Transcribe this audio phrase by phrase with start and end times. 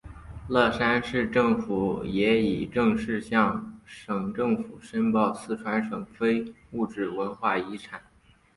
[0.47, 8.01] 乐山市政府也已正式向省政府申报四川省非物质文化遗产。